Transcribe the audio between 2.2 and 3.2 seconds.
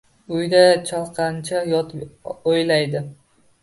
o‘yladi.